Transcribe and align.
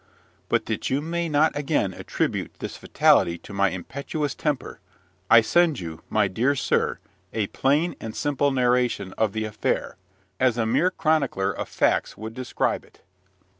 But, 0.49 0.65
that 0.65 0.89
you 0.89 0.99
may 0.99 1.29
not 1.29 1.55
again 1.55 1.93
attribute 1.93 2.55
this 2.57 2.75
fatality 2.75 3.37
to 3.37 3.53
my 3.53 3.69
impetuous 3.69 4.33
temper, 4.33 4.79
I 5.29 5.41
send 5.41 5.79
you, 5.79 6.01
my 6.09 6.27
dear 6.27 6.55
sir, 6.55 6.97
a 7.33 7.45
plain 7.53 7.95
and 7.99 8.15
simple 8.15 8.49
narration 8.49 9.13
of 9.13 9.33
the 9.33 9.45
affair, 9.45 9.97
as 10.39 10.57
a 10.57 10.65
mere 10.65 10.89
chronicler 10.89 11.51
of 11.51 11.69
facts 11.69 12.17
would 12.17 12.33
describe 12.33 12.83
it. 12.83 13.01